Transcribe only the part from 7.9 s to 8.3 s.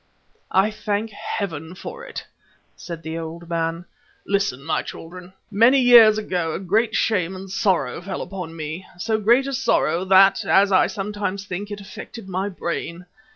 fell